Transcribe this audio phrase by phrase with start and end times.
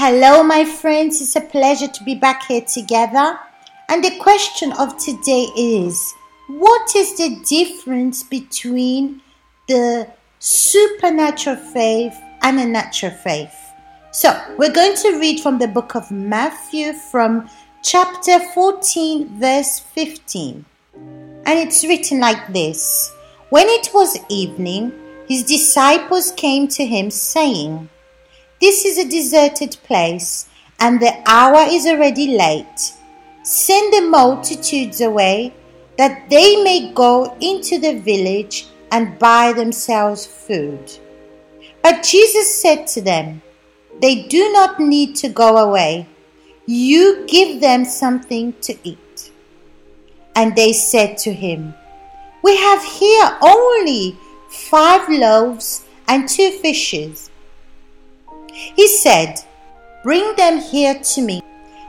[0.00, 1.20] Hello, my friends.
[1.20, 3.36] It's a pleasure to be back here together.
[3.88, 6.14] And the question of today is
[6.46, 9.22] what is the difference between
[9.66, 10.06] the
[10.38, 13.52] supernatural faith and a natural faith?
[14.12, 17.50] So, we're going to read from the book of Matthew from
[17.82, 20.64] chapter 14, verse 15.
[20.94, 23.10] And it's written like this
[23.50, 24.92] When it was evening,
[25.26, 27.88] his disciples came to him, saying,
[28.60, 30.48] This is a deserted place,
[30.80, 32.92] and the hour is already late.
[33.44, 35.54] Send the multitudes away,
[35.96, 40.98] that they may go into the village and buy themselves food.
[41.82, 43.42] But Jesus said to them,
[44.00, 46.08] They do not need to go away.
[46.66, 49.30] You give them something to eat.
[50.34, 51.74] And they said to him,
[52.42, 54.16] We have here only
[54.50, 57.30] five loaves and two fishes.
[58.76, 59.40] He said,
[60.02, 61.42] Bring them here to me.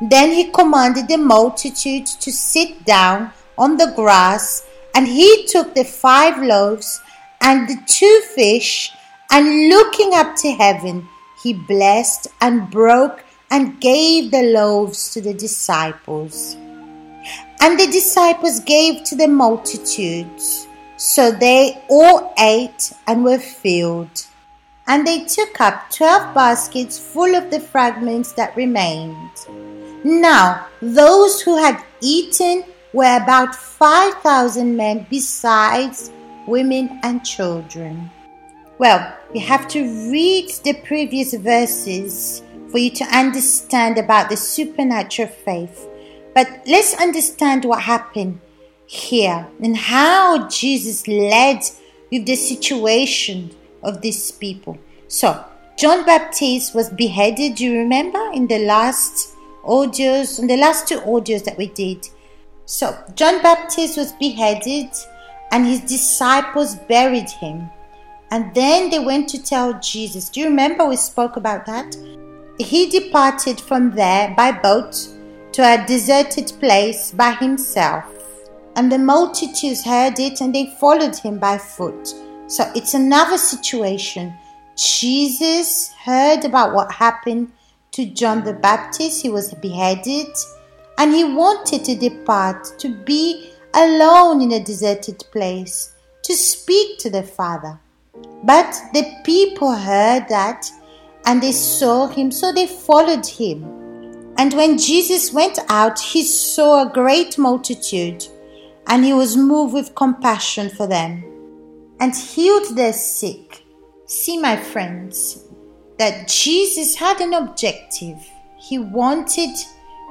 [0.00, 5.84] Then he commanded the multitude to sit down on the grass, and he took the
[5.84, 7.00] five loaves
[7.40, 8.92] and the two fish,
[9.30, 11.08] and looking up to heaven,
[11.42, 16.56] he blessed and broke and gave the loaves to the disciples
[17.62, 20.66] and the disciples gave to the multitudes.
[20.96, 24.26] So they all ate and were filled.
[24.86, 29.30] And they took up twelve baskets full of the fragments that remained.
[30.04, 36.10] Now, those who had eaten were about five thousand men, besides
[36.46, 38.10] women and children.
[38.78, 45.28] Well, you have to read the previous verses for you to understand about the supernatural
[45.28, 45.88] faith
[46.34, 48.40] but let's understand what happened
[48.86, 51.60] here and how Jesus led
[52.10, 54.78] with the situation of these people.
[55.08, 55.44] So,
[55.76, 59.32] John Baptist was beheaded, do you remember, in the last
[59.64, 62.08] audios, in the last two audios that we did.
[62.64, 64.88] So, John Baptist was beheaded
[65.50, 67.70] and his disciples buried him.
[68.30, 70.30] And then they went to tell Jesus.
[70.30, 71.94] Do you remember we spoke about that?
[72.58, 75.08] He departed from there by boat
[75.52, 78.04] to a deserted place by himself.
[78.74, 82.14] And the multitudes heard it and they followed him by foot.
[82.46, 84.34] So it's another situation.
[84.76, 87.52] Jesus heard about what happened
[87.92, 89.22] to John the Baptist.
[89.22, 90.28] He was beheaded
[90.98, 97.10] and he wanted to depart to be alone in a deserted place to speak to
[97.10, 97.78] the Father.
[98.44, 100.70] But the people heard that
[101.24, 103.64] and they saw him, so they followed him.
[104.38, 108.26] And when Jesus went out, he saw a great multitude,
[108.88, 111.22] and he was moved with compassion for them,
[112.02, 113.64] and healed their sick.
[114.06, 115.44] See, my friends,
[115.98, 118.18] that Jesus had an objective.
[118.58, 119.56] He wanted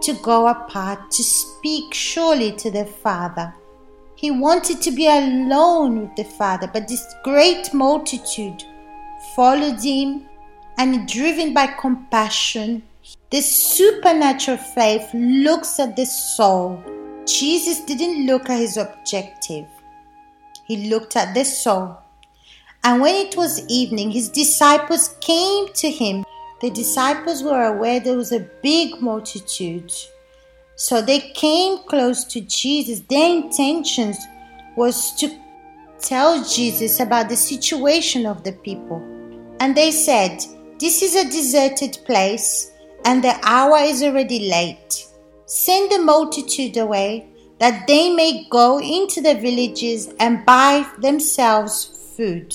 [0.00, 3.54] to go apart to speak surely to the Father.
[4.16, 8.64] He wanted to be alone with the Father, but this great multitude
[9.36, 10.24] followed him
[10.78, 12.82] and, driven by compassion,
[13.30, 16.82] this supernatural faith looks at the soul.
[17.26, 19.66] Jesus didn't look at his objective,
[20.66, 21.98] he looked at the soul.
[22.82, 26.24] And when it was evening, his disciples came to him.
[26.60, 29.92] The disciples were aware there was a big multitude.
[30.76, 33.00] So they came close to Jesus.
[33.00, 34.18] Their intentions
[34.76, 35.30] was to
[36.00, 39.02] tell Jesus about the situation of the people.
[39.60, 40.44] And they said,
[40.78, 42.72] This is a deserted place
[43.04, 45.06] and the hour is already late.
[45.46, 47.28] Send the multitude away,
[47.64, 52.54] that they may go into the villages and buy themselves food.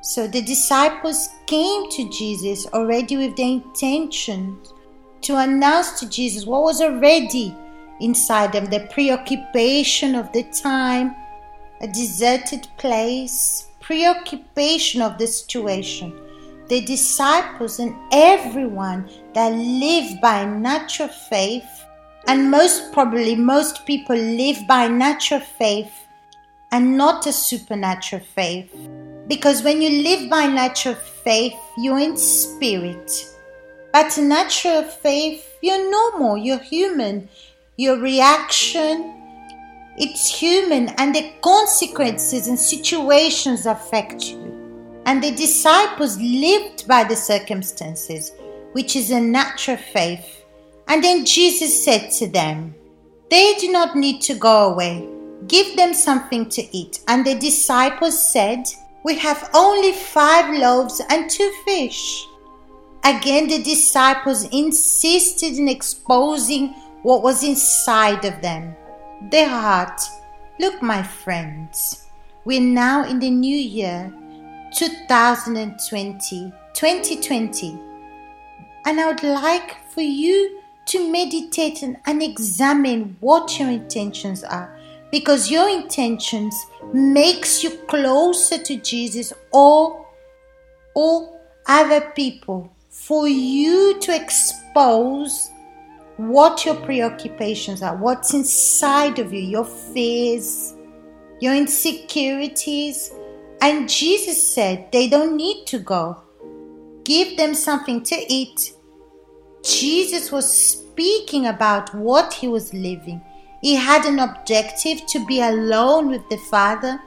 [0.00, 4.58] So the disciples came to Jesus already with the intention
[5.20, 7.54] to announce to Jesus what was already
[8.00, 11.14] inside them the preoccupation of the time,
[11.82, 16.18] a deserted place, preoccupation of the situation
[16.68, 21.83] the disciples and everyone that live by natural faith,
[22.26, 25.92] and most probably most people live by natural faith
[26.72, 28.74] and not a supernatural faith.
[29.28, 33.10] Because when you live by natural faith, you're in spirit.
[33.92, 37.28] But natural faith, you're normal, you're human.
[37.76, 39.14] Your reaction,
[39.96, 45.02] it's human, and the consequences and situations affect you.
[45.06, 48.32] And the disciples lived by the circumstances,
[48.72, 50.43] which is a natural faith.
[50.88, 52.74] And then Jesus said to them,
[53.30, 55.08] They do not need to go away.
[55.46, 57.00] Give them something to eat.
[57.08, 58.64] And the disciples said,
[59.04, 62.26] We have only five loaves and two fish.
[63.04, 66.68] Again, the disciples insisted in exposing
[67.02, 68.74] what was inside of them,
[69.30, 70.00] their heart.
[70.58, 72.06] Look, my friends,
[72.46, 74.12] we're now in the new year
[74.74, 77.80] 2020, 2020,
[78.86, 84.78] and I would like for you to meditate and, examine what your intentions are
[85.10, 86.54] because your intentions
[86.92, 90.06] makes you closer to Jesus or
[90.94, 95.50] or other people for you to expose
[96.16, 100.74] what your preoccupations are, what's inside of you, your fears,
[101.40, 103.12] your insecurities.
[103.60, 106.22] And Jesus said they don't need to go.
[107.04, 108.73] Give them something to eat
[109.64, 113.22] Jesus was speaking about what he was living.
[113.62, 117.00] He had an objective to be alone with the Father,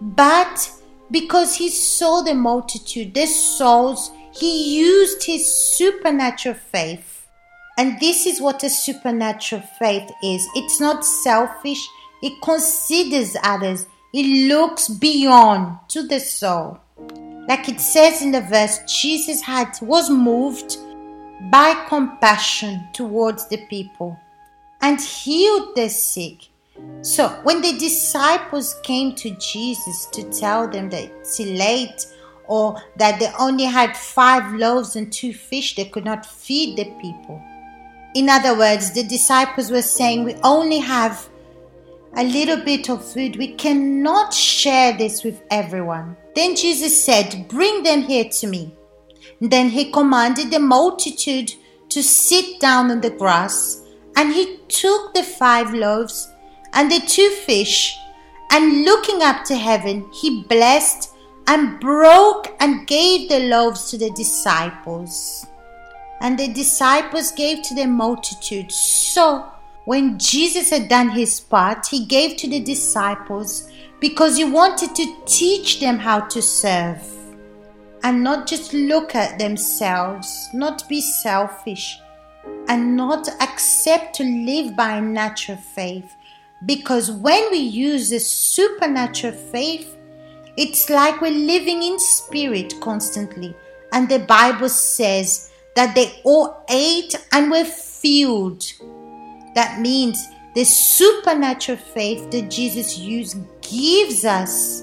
[0.00, 0.72] but
[1.10, 7.26] because he saw the multitude, the souls, he used his supernatural faith.
[7.76, 11.86] And this is what a supernatural faith is it's not selfish,
[12.22, 16.78] it considers others, it looks beyond to the soul.
[17.48, 20.78] Like it says in the verse, Jesus had was moved
[21.50, 24.18] by compassion towards the people
[24.80, 26.48] and healed the sick.
[27.02, 32.06] So, when the disciples came to Jesus to tell them that it's late
[32.46, 36.84] or that they only had five loaves and two fish, they could not feed the
[37.00, 37.42] people.
[38.14, 41.28] In other words, the disciples were saying, We only have
[42.14, 43.36] a little bit of food.
[43.36, 46.16] We cannot share this with everyone.
[46.34, 48.77] Then Jesus said, Bring them here to me.
[49.40, 51.54] Then he commanded the multitude
[51.90, 53.82] to sit down on the grass,
[54.16, 56.28] and he took the five loaves
[56.72, 57.96] and the two fish,
[58.50, 61.14] and looking up to heaven, he blessed
[61.46, 65.46] and broke and gave the loaves to the disciples.
[66.20, 68.72] And the disciples gave to the multitude.
[68.72, 69.46] So,
[69.84, 73.70] when Jesus had done his part, he gave to the disciples
[74.00, 77.17] because he wanted to teach them how to serve
[78.02, 81.98] and not just look at themselves, not be selfish,
[82.68, 86.14] and not accept to live by natural faith.
[86.66, 89.96] Because when we use the supernatural faith,
[90.56, 93.54] it's like we're living in spirit constantly.
[93.92, 98.64] And the Bible says that they all ate and were filled.
[99.54, 104.82] That means the supernatural faith that Jesus used gives us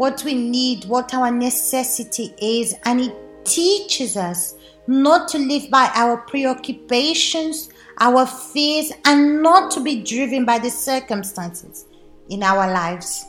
[0.00, 3.14] what we need, what our necessity is, and it
[3.44, 4.54] teaches us
[4.86, 7.68] not to live by our preoccupations,
[7.98, 11.84] our fears, and not to be driven by the circumstances
[12.30, 13.26] in our lives.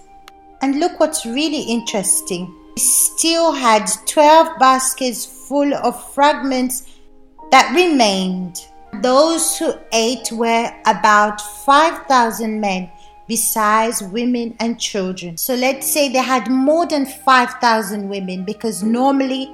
[0.61, 2.55] And look what's really interesting.
[2.77, 6.87] We still had 12 baskets full of fragments
[7.51, 8.65] that remained.
[9.01, 12.89] Those who ate were about 5,000 men
[13.27, 15.37] besides women and children.
[15.37, 19.49] So let's say they had more than 5,000 women because normally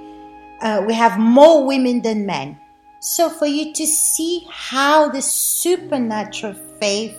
[0.62, 2.60] uh, we have more women than men.
[3.00, 7.16] So for you to see how the supernatural faith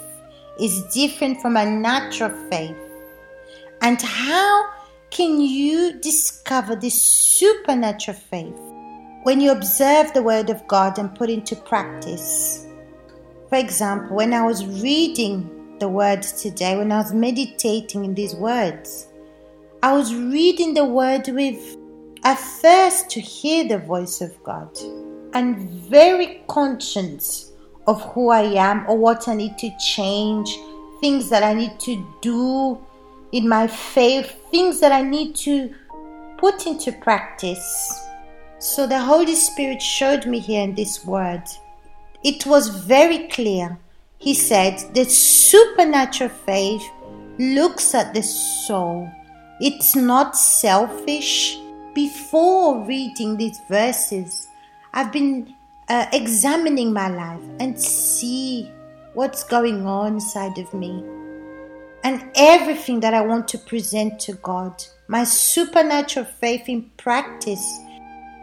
[0.61, 2.77] is different from a natural faith
[3.81, 4.65] and how
[5.11, 8.59] can you discover this supernatural faith
[9.23, 12.67] when you observe the word of God and put into practice.
[13.49, 18.35] For example, when I was reading the words today, when I was meditating in these
[18.35, 19.09] words,
[19.83, 21.77] I was reading the word with
[22.25, 24.77] a thirst to hear the voice of God
[25.35, 27.53] and very conscious
[27.87, 30.59] of who I am or what I need to change,
[31.01, 32.79] things that I need to do
[33.33, 35.75] in my faith, things that I need to
[36.39, 38.01] put into practice.
[38.59, 41.45] So the Holy Spirit showed me here in this word.
[42.25, 43.79] It was very clear
[44.19, 46.83] he said the supernatural faith
[47.39, 49.11] looks at the soul.
[49.61, 51.59] It's not selfish.
[51.95, 54.47] Before reading these verses,
[54.93, 55.55] I've been
[55.89, 58.71] uh, examining my life and see
[59.15, 61.03] what's going on inside of me
[62.05, 64.85] and everything that I want to present to God.
[65.09, 67.81] My supernatural faith in practice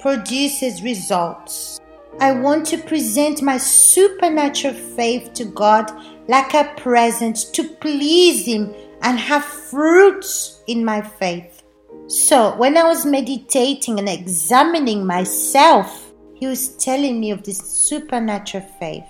[0.01, 1.79] produces results.
[2.19, 5.91] I want to present my supernatural faith to God
[6.29, 11.63] like a present to please Him and have fruits in my faith.
[12.07, 18.63] So, when I was meditating and examining myself, He was telling me of this supernatural
[18.79, 19.03] faith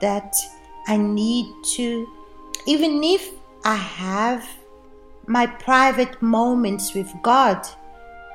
[0.00, 0.34] that
[0.88, 2.08] I need to,
[2.66, 3.30] even if
[3.64, 4.48] I have
[5.26, 7.66] my private moments with God,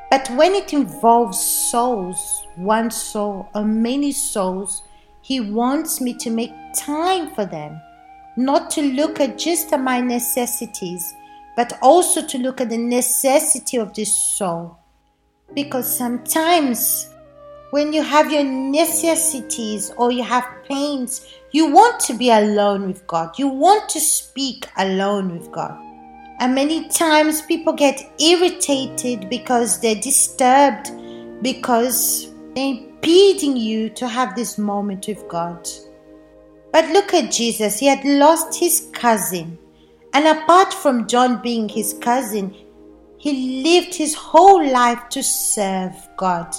[0.10, 4.82] But when it involves souls, one soul or many souls,
[5.22, 7.80] He wants me to make time for them,
[8.36, 11.14] not to look at just my necessities,
[11.56, 14.78] but also to look at the necessity of this soul.
[15.54, 17.10] Because sometimes
[17.72, 23.06] when you have your necessities or you have pains, you want to be alone with
[23.06, 23.38] God.
[23.38, 25.89] You want to speak alone with God.
[26.40, 30.90] And many times people get irritated because they're disturbed,
[31.42, 35.68] because they're impeding you to have this moment with God.
[36.72, 37.80] But look at Jesus.
[37.80, 39.58] He had lost his cousin.
[40.14, 42.56] And apart from John being his cousin,
[43.18, 46.56] he lived his whole life to serve God.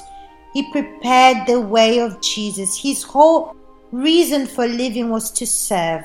[0.52, 2.76] He prepared the way of Jesus.
[2.76, 3.56] His whole
[3.92, 6.04] reason for living was to serve.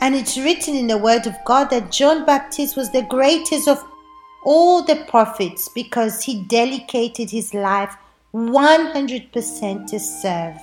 [0.00, 3.84] And it's written in the Word of God that John Baptist was the greatest of
[4.44, 7.94] all the prophets because he dedicated his life
[8.34, 10.56] 100% to serve.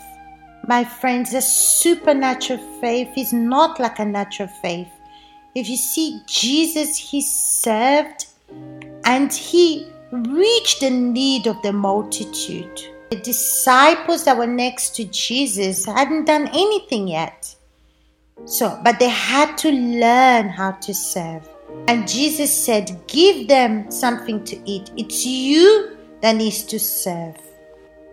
[0.68, 4.90] My friends, a supernatural faith is not like a natural faith.
[5.56, 8.26] If you see Jesus, he served
[9.06, 12.82] and he reached the need of the multitude.
[13.12, 17.56] The disciples that were next to Jesus hadn't done anything yet.
[18.46, 21.48] So, but they had to learn how to serve.
[21.88, 24.92] And Jesus said, Give them something to eat.
[24.96, 27.36] It's you that needs to serve.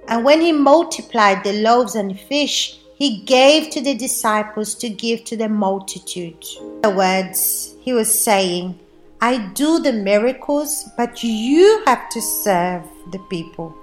[0.08, 5.24] And when he multiplied the loaves and fish, he gave to the disciples to give
[5.24, 6.44] to the multitude.
[6.60, 8.78] In other words, he was saying,
[9.20, 13.74] I do the miracles, but you have to serve the people.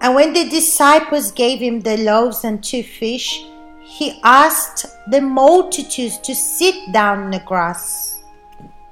[0.00, 3.44] And when the disciples gave him the loaves and two fish,
[3.92, 8.22] he asked the multitudes to sit down in the grass.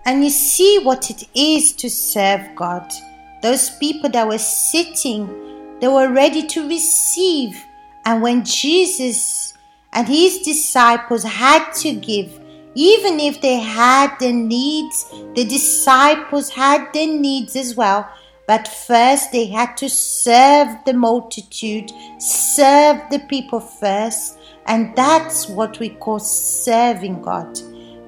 [0.05, 2.93] And you see what it is to serve God.
[3.41, 7.65] Those people that were sitting, they were ready to receive.
[8.05, 9.55] And when Jesus
[9.95, 12.39] and his disciples had to give,
[12.75, 18.07] even if they had their needs, the disciples had their needs as well.
[18.47, 24.37] But first, they had to serve the multitude, serve the people first,
[24.71, 27.59] and that's what we call serving God.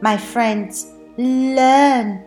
[0.00, 2.24] My friends, learn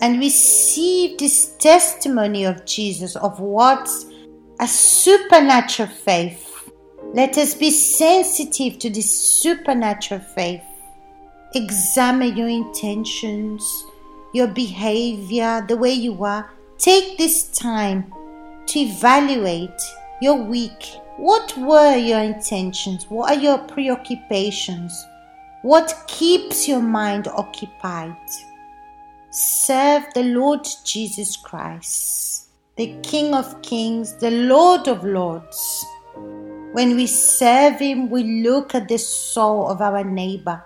[0.00, 4.06] and receive this testimony of Jesus of what's
[4.60, 6.70] a supernatural faith.
[7.14, 10.62] Let us be sensitive to this supernatural faith.
[11.56, 13.68] Examine your intentions,
[14.32, 16.48] your behavior, the way you are.
[16.78, 18.12] Take this time
[18.66, 19.80] to evaluate
[20.22, 23.08] your week what were your intentions?
[23.08, 25.06] What are your preoccupations?
[25.62, 28.16] What keeps your mind occupied?
[29.30, 35.86] Serve the Lord Jesus Christ, the King of Kings, the Lord of Lords.
[36.72, 40.64] When we serve Him, we look at the soul of our neighbor,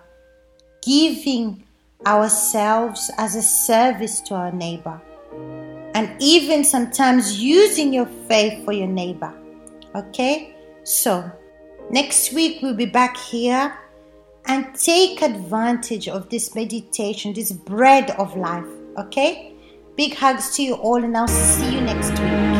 [0.83, 1.63] giving
[2.07, 5.01] ourselves as a service to our neighbor,
[5.95, 9.35] and even sometimes using your faith for your neighbor.
[9.95, 10.55] Okay?
[10.85, 11.31] So,
[11.91, 13.77] next week we'll be back here
[14.47, 18.67] and take advantage of this meditation, this bread of life.
[18.99, 19.55] Okay?
[19.97, 22.58] Big hugs to you all, and I'll see you next week.